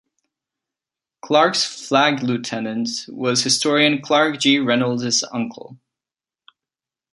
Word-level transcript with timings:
Clark's 1.21 1.63
flag 1.63 2.23
lieutenant 2.23 2.89
was 3.07 3.43
historian 3.43 4.01
Clark 4.01 4.39
G. 4.39 4.57
Reynolds' 4.57 5.23
uncle. 5.31 5.77